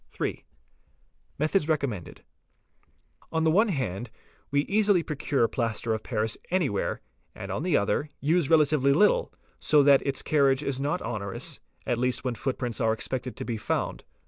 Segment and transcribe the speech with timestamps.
[0.19, 0.43] 8.
[1.37, 2.23] METHODS RECOMMENDED
[3.23, 4.09] ®89), On the one hand
[4.49, 7.01] we easily procure plaster of paris anywhere,
[7.35, 11.99] and,_ on the other, use relatively little, so that its carriage is not onerous, at
[11.99, 14.03] least when footprints are expected to be found.